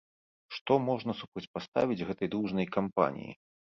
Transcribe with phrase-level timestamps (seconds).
[0.55, 3.31] Што можна супрацьпаставіць гэтай дружнай кампаніі?